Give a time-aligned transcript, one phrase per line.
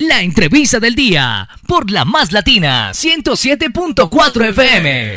[0.00, 5.14] La entrevista del día por la más latina 107.4 FM.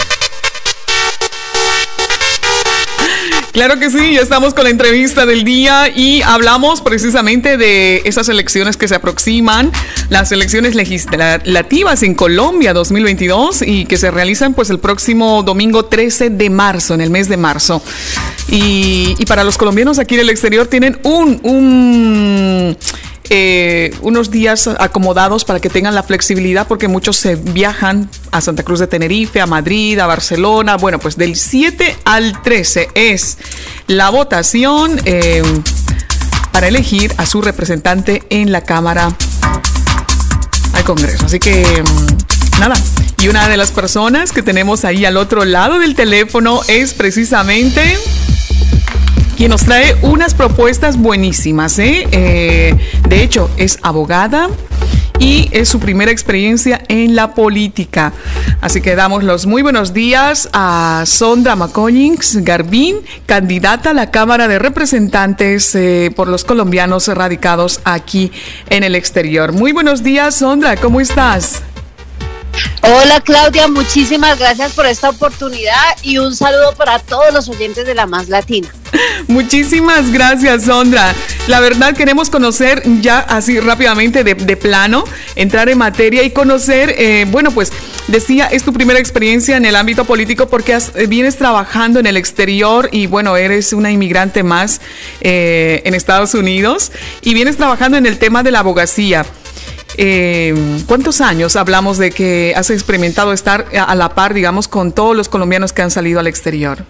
[3.52, 8.30] Claro que sí, ya estamos con la entrevista del día y hablamos precisamente de esas
[8.30, 9.72] elecciones que se aproximan,
[10.10, 16.30] las elecciones legislativas en Colombia 2022 y que se realizan pues el próximo domingo 13
[16.30, 17.82] de marzo, en el mes de marzo.
[18.50, 22.78] Y, y para los colombianos aquí en el exterior tienen un, un
[23.30, 28.64] eh, unos días acomodados para que tengan la flexibilidad, porque muchos se viajan a Santa
[28.64, 30.78] Cruz de Tenerife, a Madrid, a Barcelona.
[30.78, 33.38] Bueno, pues del 7 al 13 es
[33.88, 35.44] la votación eh,
[36.52, 39.16] para elegir a su representante en la Cámara
[40.74, 41.26] al Congreso.
[41.26, 42.76] Así que, mm, nada.
[43.20, 47.98] Y una de las personas que tenemos ahí al otro lado del teléfono es precisamente
[49.38, 51.78] quien nos trae unas propuestas buenísimas.
[51.78, 52.08] ¿eh?
[52.12, 52.76] Eh,
[53.08, 54.50] de hecho, es abogada
[55.20, 58.14] y es su primera experiencia en la política.
[58.62, 64.48] Así que damos los muy buenos días a Sondra McCollins Garbín, candidata a la Cámara
[64.48, 68.32] de Representantes eh, por los colombianos radicados aquí
[68.72, 69.54] en el exterior.
[69.54, 71.62] Muy buenos días, Sondra, ¿cómo estás?
[72.82, 77.94] Hola Claudia, muchísimas gracias por esta oportunidad y un saludo para todos los oyentes de
[77.94, 78.70] La Más Latina.
[79.28, 81.14] Muchísimas gracias, Sondra.
[81.48, 85.04] La verdad queremos conocer ya así rápidamente de, plano,
[85.36, 87.72] entrar en materia y conocer, eh, bueno, pues
[88.08, 92.18] decía, es tu primera experiencia en el ámbito político porque eh, vienes trabajando en el
[92.18, 94.82] exterior y bueno, eres una inmigrante más
[95.22, 99.26] eh, en Estados Unidos y vienes trabajando en el tema de la abogacía.
[100.86, 105.28] ¿Cuántos años hablamos de que has experimentado estar a la par, digamos, con todos los
[105.28, 106.86] colombianos que han salido al exterior?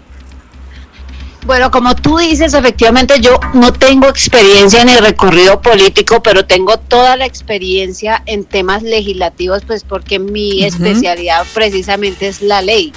[1.48, 6.76] Bueno, como tú dices, efectivamente yo no tengo experiencia en el recorrido político, pero tengo
[6.76, 12.92] toda la experiencia en temas legislativos, pues porque mi especialidad precisamente es la ley.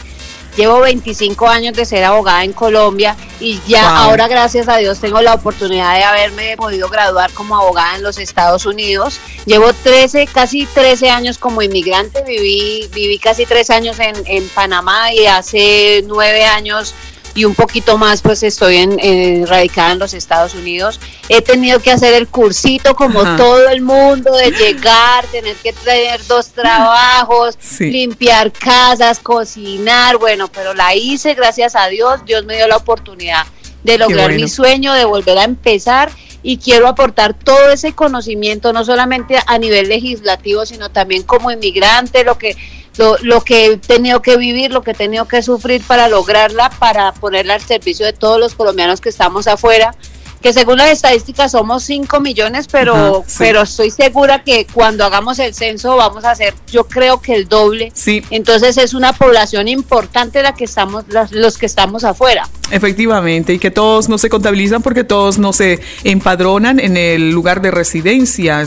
[0.58, 5.22] Llevo 25 años de ser abogada en Colombia y ya ahora, gracias a Dios, tengo
[5.22, 9.22] la oportunidad de haberme podido graduar como abogada en los Estados Unidos.
[9.46, 15.14] Llevo 13, casi 13 años como inmigrante, viví, viví casi 3 años en, en Panamá
[15.14, 16.94] y hace 9 años
[17.34, 21.00] y un poquito más pues estoy en, radicada en los Estados Unidos.
[21.30, 26.26] He tenido que hacer el cursito como todo el mundo de llegar, tener que tener
[26.28, 32.68] dos trabajos, limpiar casas, cocinar, bueno, pero la hice gracias a Dios, Dios me dio
[32.68, 33.46] la oportunidad
[33.84, 36.12] de lograr mi sueño, de volver a empezar
[36.44, 42.24] y quiero aportar todo ese conocimiento, no solamente a nivel legislativo, sino también como inmigrante,
[42.24, 42.58] lo que
[42.98, 46.70] lo, lo, que he tenido que vivir, lo que he tenido que sufrir para lograrla,
[46.70, 49.96] para ponerla al servicio de todos los colombianos que estamos afuera
[50.42, 55.54] que según las estadísticas somos 5 millones, pero, pero estoy segura que cuando hagamos el
[55.54, 57.92] censo vamos a hacer, yo creo que el doble.
[57.94, 58.24] Sí.
[58.32, 62.50] Entonces es una población importante la que estamos, los, que estamos afuera.
[62.72, 67.62] Efectivamente, y que todos no se contabilizan porque todos no se empadronan en el lugar
[67.62, 68.66] de residencia.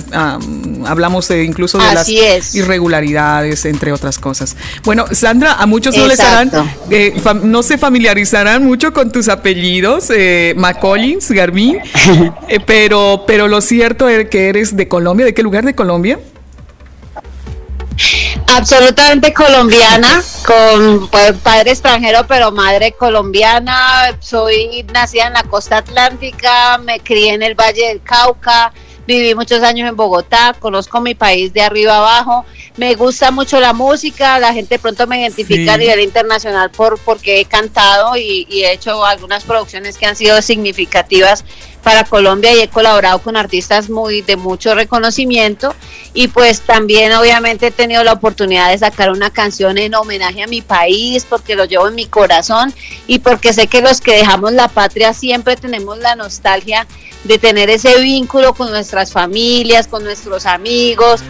[0.86, 2.08] hablamos de, incluso de las
[2.54, 4.56] irregularidades, entre otras cosas.
[4.84, 6.50] Bueno, Sandra, a muchos no les harán,
[6.90, 11.30] eh, no se familiarizarán mucho con tus apellidos, eh, McCollins,
[12.48, 15.26] Eh, pero, pero lo cierto es que eres de Colombia.
[15.26, 16.18] ¿De qué lugar de Colombia?
[18.48, 24.16] Absolutamente colombiana, con pues, padre extranjero pero madre colombiana.
[24.20, 28.72] Soy nacida en la costa atlántica, me crié en el Valle del Cauca,
[29.06, 32.44] viví muchos años en Bogotá, conozco mi país de arriba abajo,
[32.76, 37.40] me gusta mucho la música, la gente pronto me identifica a nivel internacional por porque
[37.40, 41.44] he cantado y, he hecho algunas producciones que han sido significativas
[41.84, 45.74] para Colombia y he colaborado con artistas muy de mucho reconocimiento
[46.14, 50.46] y pues también obviamente he tenido la oportunidad de sacar una canción en homenaje a
[50.46, 52.72] mi país porque lo llevo en mi corazón
[53.06, 56.86] y porque sé que los que dejamos la patria siempre tenemos la nostalgia
[57.24, 61.22] de tener ese vínculo con nuestras familias, con nuestros amigos.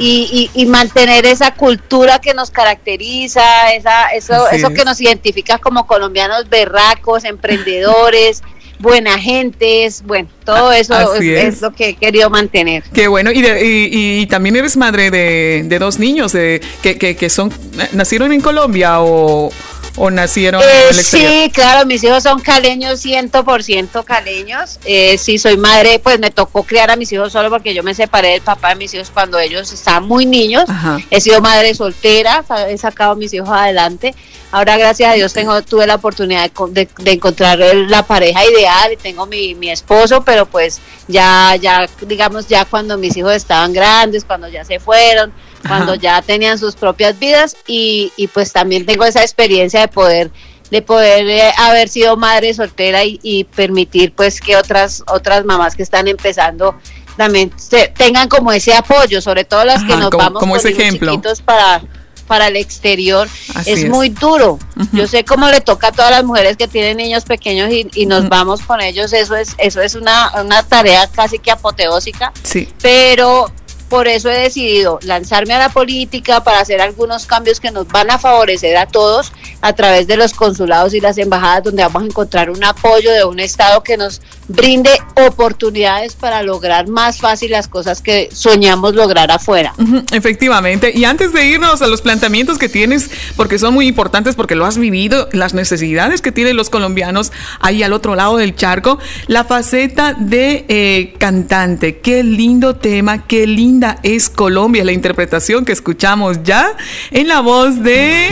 [0.00, 5.88] Y, y, mantener esa cultura que nos caracteriza, esa, eso, eso que nos identifica como
[5.88, 8.44] colombianos berracos, emprendedores,
[8.78, 12.84] buena gentes, bueno, todo eso es, lo que he querido mantener.
[12.92, 17.52] Qué bueno, y, y, también eres madre de, dos niños de, que, que, que, son,
[17.92, 19.50] nacieron en Colombia o,
[19.98, 21.30] o nacieron en el exterior?
[21.30, 24.78] Sí, claro, mis hijos son caleños, 100% caleños.
[24.84, 27.94] Eh, sí, soy madre, pues me tocó criar a mis hijos solo porque yo me
[27.94, 30.64] separé del papá de mis hijos cuando ellos estaban muy niños.
[31.10, 34.14] He sido madre soltera, he sacado a mis hijos adelante.
[34.50, 39.26] Ahora, gracias a Dios, tengo, tuve la oportunidad de, encontrar la pareja ideal y tengo
[39.26, 44.48] mi, mi, esposo, pero pues ya, ya, digamos, ya cuando mis hijos estaban grandes, cuando
[44.48, 45.34] ya se fueron,
[45.66, 50.30] cuando ya tenían sus propias vidas y, y, pues también tengo esa experiencia de poder
[50.70, 55.82] de poder eh, haber sido madre soltera y, permitir pues que otras otras mamás que
[55.82, 56.76] están empezando
[57.16, 57.50] también
[57.96, 61.20] tengan como ese apoyo, sobre todo las que nos vamos como ese ejemplo.
[61.44, 61.82] para
[62.28, 63.26] para el exterior
[63.64, 64.58] es, muy duro.
[64.92, 68.28] Yo sé cómo le toca a todas las mujeres que tienen niños pequeños y, nos
[68.28, 69.12] vamos con ellos.
[69.14, 72.32] Eso es eso es una, una tarea casi que apoteósica.
[72.42, 72.68] Sí.
[72.82, 73.50] Pero
[73.88, 78.10] por eso he decidido lanzarme a la política para hacer algunos cambios que nos van
[78.10, 82.06] a favorecer a todos a través de los consulados y las embajadas, donde vamos a
[82.06, 84.90] encontrar un apoyo de un Estado que nos brinde
[85.26, 89.74] oportunidades para lograr más fácil las cosas que soñamos lograr afuera.
[90.12, 90.92] efectivamente.
[90.94, 94.66] Y antes de irnos a los planteamientos que tienes, porque son muy importantes, porque lo
[94.66, 99.44] has vivido, las necesidades que tienen los colombianos ahí al otro lado del charco, la
[99.44, 101.98] faceta de eh, cantante.
[101.98, 106.74] Qué lindo tema, qué lindo es Colombia, la interpretación que escuchamos ya
[107.10, 108.28] en la voz de...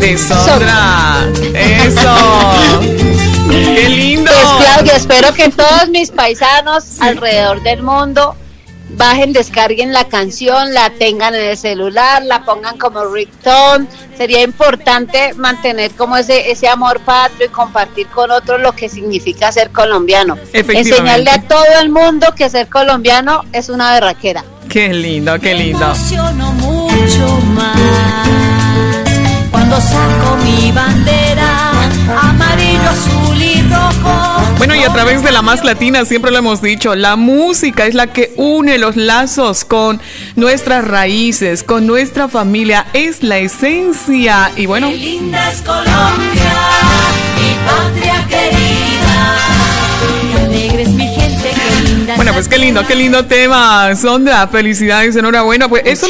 [0.00, 0.12] De.
[1.54, 2.14] Eso.
[3.50, 4.30] Qué lindo.
[4.80, 8.36] Pues espero que todos mis paisanos alrededor del mundo
[8.96, 13.86] bajen, descarguen la canción, la tengan en el celular, la pongan como ringtone.
[14.16, 19.50] Sería importante mantener como ese, ese amor patrio y compartir con otros lo que significa
[19.52, 20.36] ser colombiano.
[20.52, 24.44] Enseñarle a todo el mundo que ser colombiano es una berraquera.
[24.68, 25.92] Qué lindo, qué lindo.
[26.54, 28.20] mucho más
[29.50, 31.70] cuando saco mi bandera
[32.22, 33.49] amarillo, azul y
[34.58, 37.94] bueno, y a través de la más latina, siempre lo hemos dicho, la música es
[37.94, 40.00] la que une los lazos con
[40.36, 44.52] nuestras raíces, con nuestra familia, es la esencia.
[44.56, 44.90] Y bueno.
[44.90, 46.52] linda es Colombia,
[47.36, 48.49] mi patria querida,
[52.40, 54.48] pues qué lindo, qué lindo tema, Sondra.
[54.48, 55.68] Felicidades, enhorabuena.
[55.68, 56.06] Pues eso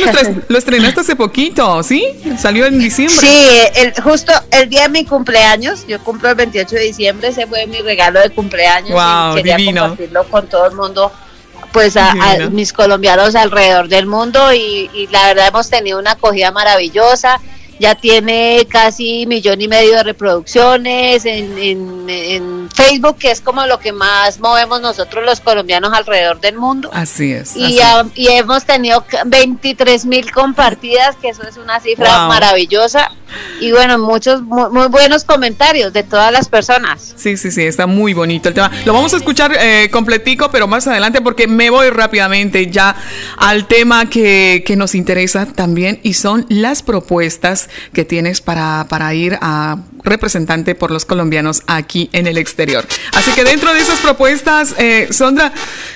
[0.49, 2.07] lo, estrenaste hace poquito, ¿sí?
[2.39, 3.19] Salió en diciembre.
[3.19, 7.49] Sí, el, justo el día de mi cumpleaños, yo cumplo el 28 de diciembre, ese
[7.49, 8.93] fue mi regalo de cumpleaños.
[8.93, 11.11] Wow, y quería compartirlo con todo el mundo
[11.73, 12.15] pues a,
[12.53, 17.41] mis colombianos alrededor del mundo y, y, la verdad hemos tenido una acogida maravillosa
[17.81, 21.59] ya tiene casi millón y medio de reproducciones en,
[22.09, 26.91] en, Facebook, que es como lo que más movemos nosotros los colombianos alrededor del mundo.
[26.93, 27.57] Así es.
[27.57, 27.79] Y,
[28.15, 33.11] y hemos tenido 23 mil compartidas, que eso es una cifra maravillosa.
[33.61, 37.15] Y bueno, muchos muy, buenos comentarios de todas las personas.
[37.17, 38.71] Sí, sí, sí, está muy bonito el tema.
[38.85, 42.97] Lo vamos a escuchar eh, completico, pero más adelante porque me voy rápidamente ya
[43.37, 49.15] al tema que, que nos interesa también y son las propuestas que tienes para, para
[49.15, 52.87] ir a representante por los colombianos aquí en el exterior.
[53.15, 55.53] Así que dentro de esas propuestas, eh, Sondra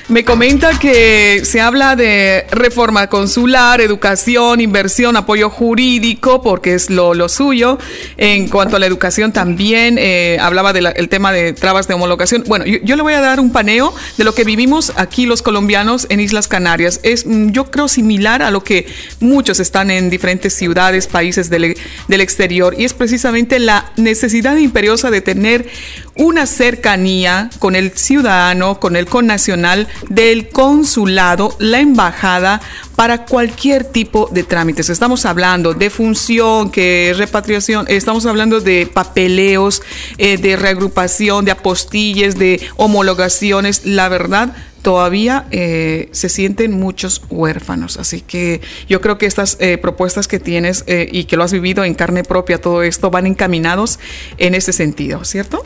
[0.09, 7.15] me comenta que se habla de reforma consular, educación, inversión, apoyo jurídico, porque es lo,
[7.15, 7.79] lo suyo.
[8.17, 12.45] En cuanto a la educación también, eh, hablaba del tema de trabas de homologación.
[12.47, 16.07] Bueno, yo, le voy a dar un paneo de lo que vivimos aquí los colombianos
[16.11, 17.01] en Islas Canarias.
[17.03, 18.87] Es, mm, yo creo, similar a lo que
[19.21, 21.64] muchos están en diferentes ciudades, países del,
[22.09, 25.69] del exterior, y es precisamente la necesidad imperiosa de tener
[26.17, 32.61] una cercanía con el ciudadano, con el connacional del consulado, la embajada,
[32.97, 34.89] para cualquier tipo de trámites.
[34.89, 39.83] Estamos hablando de función, que repatriación, estamos hablando de papeleos,
[40.19, 43.85] eh, de reagrupación, de apostilles, de homologaciones.
[43.85, 44.55] La verdad,
[44.85, 47.97] todavía eh, se sienten muchos huérfanos.
[47.97, 51.53] Así que yo creo que estas eh, propuestas que tienes eh, y que lo has
[51.53, 53.99] vivido en carne propia, todo esto, van encaminados
[54.37, 55.65] en ese sentido, ¿cierto?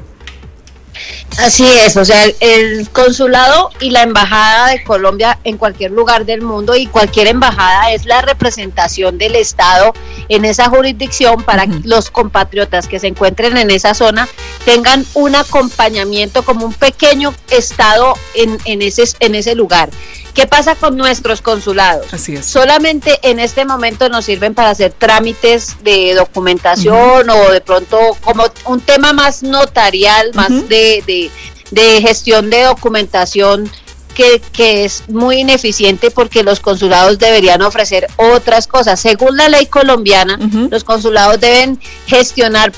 [1.38, 6.42] Así es, o sea, el, consulado y la embajada de Colombia en cualquier lugar del
[6.42, 9.92] mundo y cualquier embajada es la representación del Estado
[10.28, 14.28] en esa jurisdicción para que los compatriotas que se encuentren en esa zona
[14.64, 19.90] tengan un acompañamiento como un pequeño Estado en, en, ese, en ese lugar.
[20.34, 22.12] ¿Qué pasa con nuestros consulados?
[22.12, 22.46] Así es.
[22.46, 28.44] Solamente en este momento nos sirven para hacer trámites de documentación o de pronto como
[28.66, 31.30] un tema más notarial, más de, de,
[31.70, 33.70] de, gestión de documentación
[34.14, 39.00] que, que es muy ineficiente porque los consulados deberían ofrecer otras cosas.
[39.00, 40.38] Según la ley colombiana,
[40.70, 42.72] los consulados deben gestionar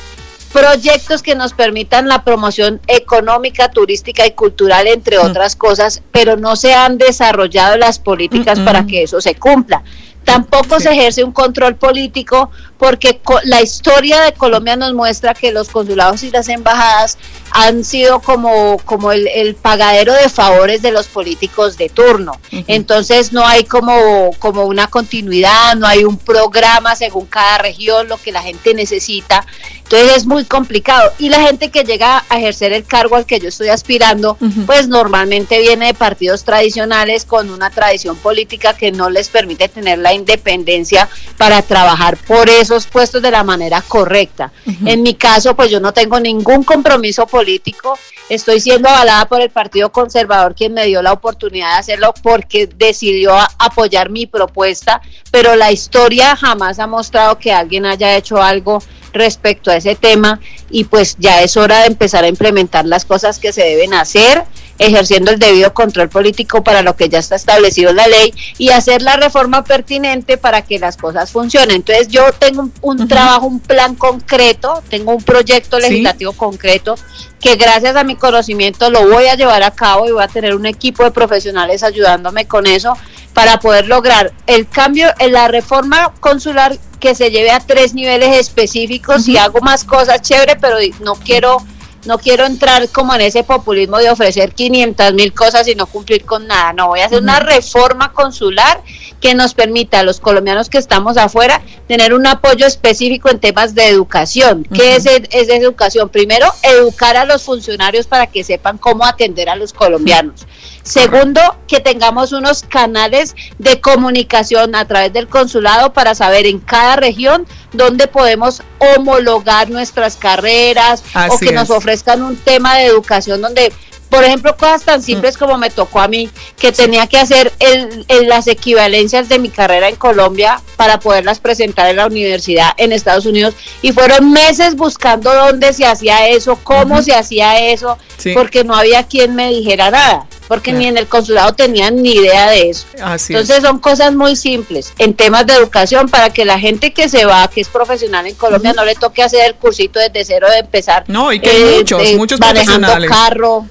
[0.52, 6.56] proyectos que nos permitan la promoción económica, turística y cultural, entre otras cosas, pero no
[6.56, 8.64] se han desarrollado las políticas Mm, mm.
[8.64, 9.82] para que eso se cumpla.
[10.22, 10.82] Tampoco Sí.
[10.84, 15.70] se ejerce un control político porque co- la historia de Colombia nos muestra que los
[15.70, 17.16] consulados y las embajadas
[17.52, 22.32] han sido como, como el, el pagadero de favores de los políticos de turno.
[22.66, 28.18] Entonces no hay como, como una continuidad, no hay un programa según cada región, lo
[28.18, 29.46] que la gente necesita.
[29.90, 31.12] Entonces es muy complicado.
[31.18, 34.86] Y la gente que llega a ejercer el cargo al que yo estoy aspirando, pues
[34.86, 40.14] normalmente viene de partidos tradicionales con una tradición política que no les permite tener la
[40.14, 44.52] independencia para trabajar por esos puestos de la manera correcta.
[44.84, 47.98] En mi caso, pues yo no tengo ningún compromiso político.
[48.28, 52.68] Estoy siendo avalada por el Partido Conservador, quien me dio la oportunidad de hacerlo porque
[52.68, 55.00] decidió apoyar mi propuesta,
[55.32, 58.80] pero la historia jamás ha mostrado que alguien haya hecho algo
[59.12, 60.40] respecto a ese tema
[60.70, 64.44] y pues ya es hora de empezar a implementar las cosas que se deben hacer,
[64.78, 68.70] ejerciendo el debido control político para lo que ya está establecido en la ley y
[68.70, 71.76] hacer la reforma pertinente para que las cosas funcionen.
[71.76, 75.82] Entonces yo tengo un, trabajo, un plan concreto, tengo un proyecto Sí.
[75.82, 76.94] legislativo concreto
[77.40, 80.54] que gracias a mi conocimiento lo voy a llevar a cabo y voy a tener
[80.54, 82.94] un equipo de profesionales ayudándome con eso
[83.40, 88.36] para poder lograr el cambio en la reforma consular que se lleve a tres niveles
[88.36, 91.56] específicos y hago más cosas chévere, pero no quiero
[92.04, 96.24] no quiero entrar como en ese populismo de ofrecer 500 mil cosas y no cumplir
[96.24, 96.72] con nada.
[96.72, 98.82] No, voy a hacer una reforma consular
[99.20, 103.74] que nos permita a los colombianos que estamos afuera tener un apoyo específico en temas
[103.74, 104.66] de educación.
[104.72, 106.08] ¿Qué es, es educación?
[106.08, 110.46] Primero, educar a los funcionarios para que sepan cómo atender a los colombianos.
[110.82, 116.96] Segundo, que tengamos unos canales de comunicación a través del consulado para saber en cada
[116.96, 123.72] región dónde podemos homologar nuestras carreras o que nos ofrezcan un tema de educación donde,
[124.08, 128.04] por ejemplo, cosas tan simples como me tocó a mí, que tenía que hacer el-
[128.08, 132.92] el- las equivalencias de mi carrera en Colombia para poderlas presentar en la universidad en
[132.92, 138.32] Estados Unidos y fueron meses buscando dónde se hacía eso, cómo se hacía eso, Sí.
[138.32, 140.78] porque no había quien me dijera nada, porque Claro.
[140.80, 142.84] ni en el consulado tenían ni idea de eso.
[143.00, 143.40] Así es.
[143.40, 147.24] Entonces son cosas muy simples en temas de educación para que la gente que se
[147.24, 150.58] va, que es profesional en Colombia, no le toque hacer el cursito desde cero de
[150.58, 151.02] empezar.
[151.02, 153.10] eh, No, y que hay muchos, muchos manejando profesionales.
[153.10, 153.66] carro,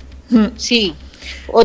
[0.56, 0.96] sí.
[1.52, 1.64] O,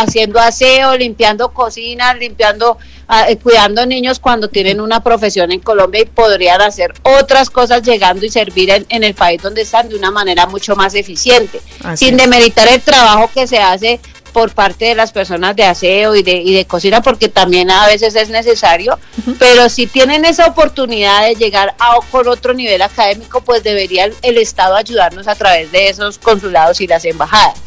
[0.00, 6.02] haciendo aseo, limpiando cocinas, limpiando, ah, eh, cuidando niños cuando tienen una profesión en Colombia
[6.02, 9.96] y podrían hacer otras cosas llegando y servir en, en el país donde están de
[9.96, 12.22] una manera mucho más eficiente, Así sin es.
[12.22, 14.00] demeritar el trabajo que se hace
[14.32, 17.86] por parte de las personas de aseo y de, y de cocina, porque también a
[17.86, 18.98] veces es necesario,
[19.38, 24.14] pero si tienen esa oportunidad de llegar a con otro nivel académico, pues debería el,
[24.22, 27.58] el Estado ayudarnos a través de esos consulados y las embajadas.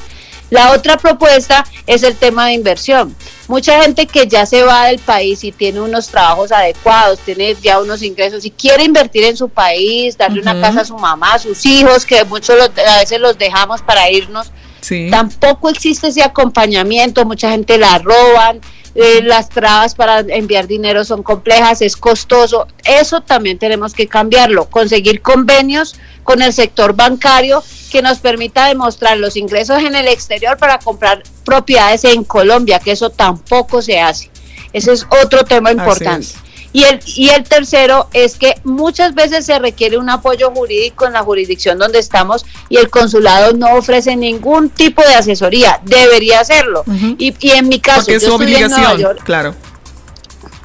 [0.52, 3.16] La otra propuesta es el tema de inversión.
[3.48, 7.80] Mucha gente que ya se va del país y tiene unos trabajos adecuados, tiene ya
[7.80, 11.40] unos ingresos y quiere invertir en su país, darle una casa a su mamá, a
[11.40, 14.52] sus hijos, que muchos los- a veces los dejamos para irnos,
[14.86, 15.08] Sí.
[15.10, 18.62] Tampoco existe ese acompañamiento, mucha gente la roban,
[18.94, 22.68] eh, las trabas para enviar dinero son complejas, es costoso.
[22.84, 29.18] Eso también tenemos que cambiarlo, conseguir convenios con el sector bancario que nos permita demostrar
[29.18, 34.30] los ingresos en el exterior para comprar propiedades en Colombia, que eso tampoco se hace.
[34.72, 36.28] Ese es otro tema importante.
[36.76, 41.14] Y el, y el tercero es que muchas veces se requiere un apoyo jurídico en
[41.14, 45.80] la jurisdicción donde estamos y el consulado no ofrece ningún tipo de asesoría.
[45.86, 46.84] Debería hacerlo.
[47.18, 49.56] Y, y en mi caso, Porque es yo su estudié en Nueva obligación, York, claro.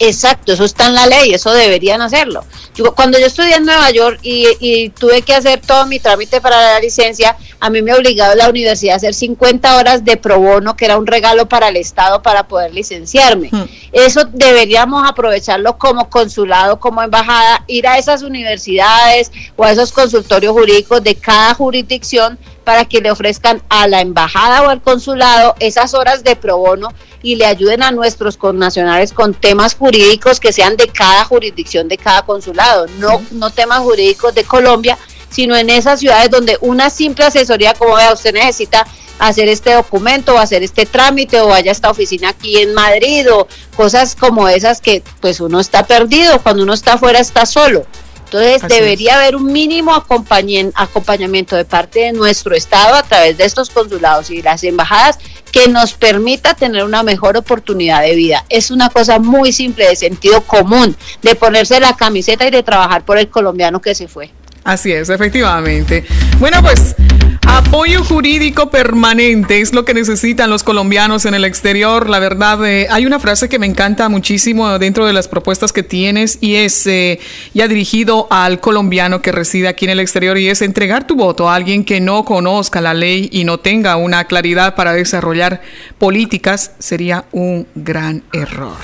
[0.02, 2.42] Exacto, eso está en la ley, eso deberían hacerlo.
[2.74, 6.40] Yo, cuando yo estudié en Nueva York y, y tuve que hacer todo mi trámite
[6.40, 10.38] para la licencia, a mí me obligaba la universidad a hacer 50 horas de pro
[10.40, 13.50] bono, que era un regalo para el Estado para poder licenciarme.
[13.52, 13.64] Hmm.
[13.92, 20.54] Eso deberíamos aprovecharlo como consulado, como embajada, ir a esas universidades o a esos consultorios
[20.54, 22.38] jurídicos de cada jurisdicción
[22.70, 26.90] para que le ofrezcan a la embajada o al consulado esas horas de pro bono
[27.20, 31.98] y le ayuden a nuestros connacionales con temas jurídicos que sean de cada jurisdicción, de
[31.98, 34.96] cada consulado, no, no temas jurídicos de Colombia,
[35.30, 38.86] sino en esas ciudades donde una simple asesoría, como vea, usted necesita
[39.18, 43.26] hacer este documento o hacer este trámite o vaya a esta oficina aquí en Madrid
[43.32, 47.84] o cosas como esas que pues uno está perdido, cuando uno está afuera está solo.
[48.32, 53.44] Entonces Así debería haber un mínimo acompañamiento de parte de nuestro Estado a través de
[53.44, 55.18] estos consulados y las embajadas
[55.50, 58.44] que nos permita tener una mejor oportunidad de vida.
[58.48, 63.04] Es una cosa muy simple, de sentido común, de ponerse la camiseta y de trabajar
[63.04, 64.30] por el colombiano que se fue.
[64.62, 66.04] Así es, efectivamente.
[66.38, 66.94] Bueno, pues
[67.56, 72.08] apoyo jurídico permanente es lo que necesitan los colombianos en el exterior.
[72.08, 75.82] La verdad, eh, hay una frase que me encanta muchísimo dentro de las propuestas que
[75.82, 77.18] tienes y es eh,
[77.52, 81.48] ya dirigido al colombiano que reside aquí en el exterior y es entregar tu voto
[81.48, 85.60] a alguien que no conozca la ley y no tenga una claridad para desarrollar
[85.98, 88.76] políticas sería un gran error.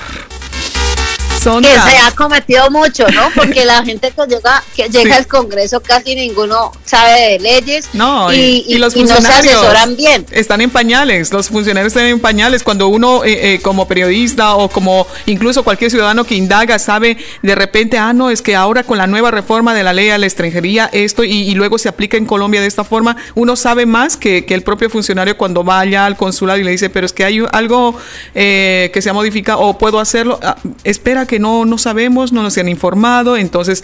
[1.85, 3.29] Que se ha cometido mucho, ¿no?
[3.35, 8.33] Porque la gente que llega, que llega al Congreso casi ninguno sabe de leyes no,
[8.33, 10.25] y, los funcionarios no se asesoran bien.
[10.31, 12.63] Están en pañales, los funcionarios están en pañales.
[12.63, 17.55] Cuando uno eh, eh, como periodista o como incluso cualquier ciudadano que indaga sabe de
[17.55, 20.25] repente, ah, no, es que ahora con la nueva reforma de la ley a la
[20.25, 24.45] extranjería esto y, luego se aplica en Colombia de esta forma, uno sabe más que,
[24.47, 27.43] el propio funcionario cuando va allá al consulado y le dice, pero es que hay
[27.51, 27.95] algo
[28.33, 30.39] eh, que se ha modificado o puedo hacerlo.
[30.41, 33.83] Ah, espera que no, no sabemos, no nos han informado, entonces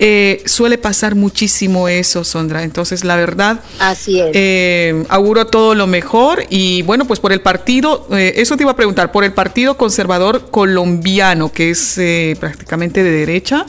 [0.00, 2.62] eh, suele pasar muchísimo eso, Sondra.
[2.62, 4.30] Entonces, la verdad, así es.
[4.32, 8.72] Eh, auguro todo lo mejor y bueno, pues por el partido, eh, eso te iba
[8.72, 12.00] a preguntar, por el Partido Conservador Colombiano, que es
[12.38, 13.66] prácticamente de derecha,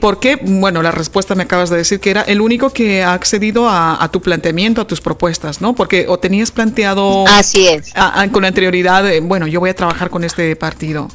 [0.00, 0.38] ¿por qué?
[0.40, 4.08] Bueno, la respuesta me acabas de decir que era el único que ha accedido a,
[4.10, 5.74] tu planteamiento, a tus propuestas, ¿no?
[5.74, 7.26] Porque o tenías planteado...
[7.28, 7.92] Así es.
[8.32, 11.08] con anterioridad, bueno, yo voy a trabajar con este partido.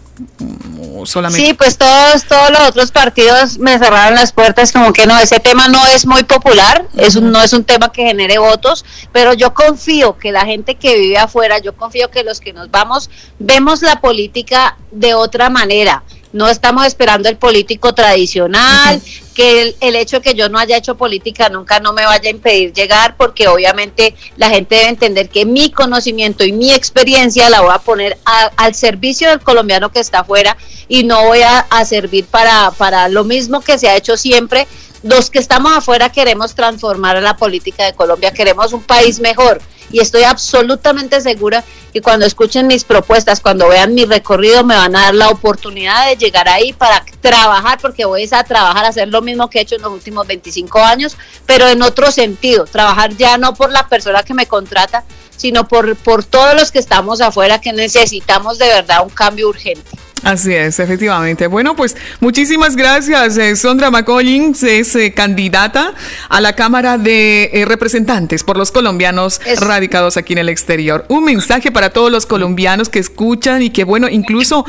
[1.06, 1.46] Solamente.
[1.46, 5.40] Sí, pues todos, todos los otros partidos me cerraron las puertas como que no, ese
[5.40, 9.34] tema no es muy popular, es un, no es un tema que genere votos, pero
[9.34, 13.10] yo confío que la gente que vive afuera, yo confío que los que nos vamos,
[13.40, 19.02] vemos la política de otra manera no estamos esperando el político tradicional,
[19.34, 22.32] que el, hecho de que yo no haya hecho política nunca no me vaya a
[22.32, 27.62] impedir llegar, porque obviamente la gente debe entender que mi conocimiento y mi experiencia la
[27.62, 30.58] voy a poner al servicio del colombiano que está afuera
[30.88, 34.68] y no voy a, a servir para, para lo mismo que se ha hecho siempre.
[35.02, 40.02] Los que estamos afuera queremos transformar la política de Colombia, queremos un país mejor y
[40.02, 41.64] estoy absolutamente segura
[41.94, 46.08] que cuando escuchen mis propuestas, cuando vean mi recorrido, me van a dar la oportunidad
[46.08, 49.62] de llegar ahí para trabajar, porque voy a trabajar, a hacer lo mismo que he
[49.62, 53.88] hecho en los últimos 25 años, pero en otro sentido, trabajar ya no por la
[53.88, 58.68] persona que me contrata, sino por, por todos los que estamos afuera que necesitamos de
[58.68, 59.90] verdad un cambio urgente.
[60.24, 61.48] Así es, efectivamente.
[61.48, 63.38] Bueno, pues muchísimas gracias.
[63.38, 65.94] Eh, Sondra McCollins es eh, candidata
[66.28, 71.06] a la Cámara de eh, Representantes por los colombianos radicados aquí en el exterior.
[71.08, 74.66] Un mensaje para todos los colombianos que escuchan y que, bueno, incluso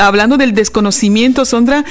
[0.00, 1.84] hablando del desconocimiento, Sondra,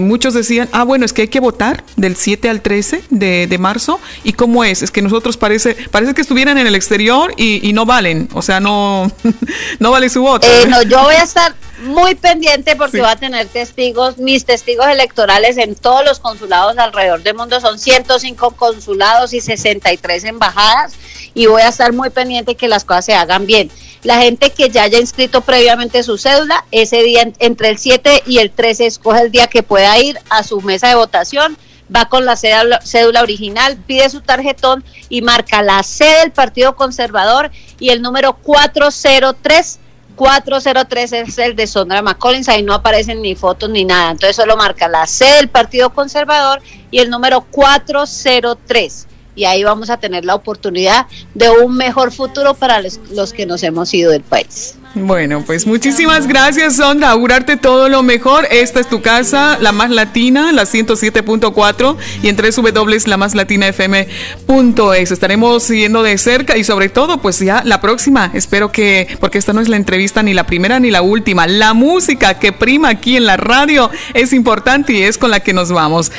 [0.00, 4.00] muchos decían, ah, bueno, es que hay que votar del 7 al 13 de, marzo.
[4.24, 4.82] ¿Y cómo es?
[4.82, 8.60] Es que nosotros parece, parece que estuvieran en el exterior y, no valen, o sea,
[8.60, 9.10] no,
[9.78, 10.46] no vale su voto.
[10.68, 15.56] no, yo voy a estar muy pendiente porque va a tener testigos, mis testigos electorales
[15.58, 17.60] en todos los consulados alrededor del mundo.
[17.60, 20.94] Son 105 consulados y 63 embajadas
[21.34, 23.70] y voy a estar muy pendiente que las cosas se hagan bien.
[24.02, 28.38] La gente que ya haya inscrito previamente su cédula, ese día entre el 7 y
[28.38, 31.58] el 13 escoge el día que pueda ir a su mesa de votación
[31.94, 36.76] va con la cédula, cédula, original, pide su tarjetón y marca la sede del Partido
[36.76, 39.78] Conservador y el número 403
[40.18, 44.56] 403 es el de Sondra McCollins, ahí no aparecen ni fotos ni nada, entonces solo
[44.56, 50.24] marca la C del Partido Conservador y el número 403 y ahí vamos a tener
[50.24, 54.74] la oportunidad de un mejor futuro para los, que nos hemos ido del país.
[54.94, 57.10] Bueno, pues muchísimas gracias, Sonda.
[57.10, 58.46] Augurarte todo lo mejor.
[58.50, 65.10] Esta es tu casa, la más latina, la 107.4 y en www.lamaslatinafm.es.
[65.10, 68.30] Estaremos siguiendo de cerca y sobre todo, pues ya la próxima.
[68.34, 71.46] Espero que, porque esta no es la entrevista ni la primera ni la última.
[71.46, 75.52] La música que prima aquí en la radio es importante y es con la que
[75.52, 76.10] nos vamos.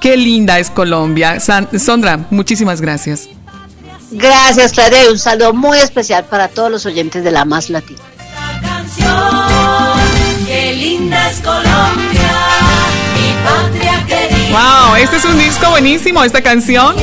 [0.00, 1.38] Qué linda es Colombia.
[1.40, 3.28] Sondra, muchísimas gracias.
[4.16, 8.00] Gracias, Claudia, y un saludo muy especial para todos los oyentes de La Más Latina.
[14.52, 16.94] Wow, este es un disco buenísimo, esta canción,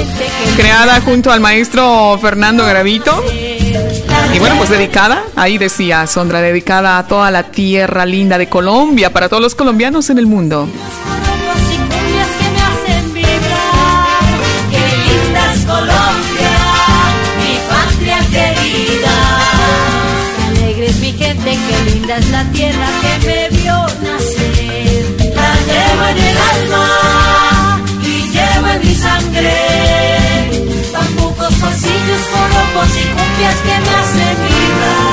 [0.56, 3.26] creada junto al maestro Fernando Gravito.
[4.34, 9.12] Y bueno, pues dedicada, ahí decía Sondra, dedicada a toda la tierra linda de Colombia,
[9.12, 10.70] para todos los colombianos en el mundo.
[22.18, 25.06] Es la tierra que me vio nacer.
[25.34, 26.86] La llevo en el alma
[28.04, 29.56] y llevo en mi sangre.
[30.92, 35.12] Bambucos, pasillos, corobos y cumbias que me hacen vibrar.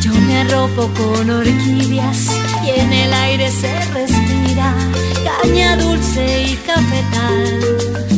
[0.00, 2.20] Yo me arropo con orquídeas
[2.64, 4.72] y en el aire se respira
[5.42, 8.13] caña dulce y cafetal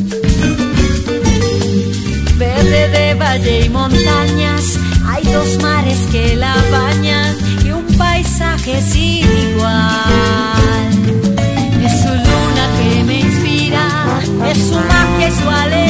[2.67, 10.91] de valle y montañas, hay dos mares que la bañan y un paisaje sin igual.
[11.85, 13.89] Es su luna que me inspira,
[14.51, 15.86] es su magia y su alegría.